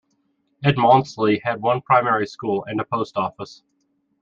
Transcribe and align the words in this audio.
Edmondsley 0.65 1.39
has 1.43 1.59
one 1.59 1.79
primary 1.81 2.25
school, 2.25 2.63
and 2.65 2.81
a 2.81 2.83
Post 2.85 3.17
Office. 3.17 3.61